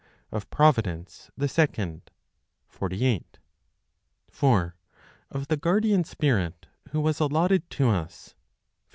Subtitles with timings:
[0.31, 2.09] Of Providence, the Second,
[2.65, 3.37] 48.
[4.31, 4.75] 4.
[5.29, 8.37] Of the Guardian Spirit who was Allotted to Us, 15.